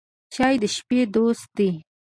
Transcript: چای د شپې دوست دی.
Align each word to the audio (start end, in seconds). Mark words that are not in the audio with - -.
چای 0.33 0.55
د 0.61 0.63
شپې 0.75 0.99
دوست 1.15 1.47
دی. 1.57 1.71